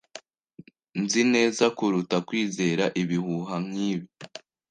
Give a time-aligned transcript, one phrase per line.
[1.01, 4.07] Nzi neza kuruta kwizera ibihuha nkibi.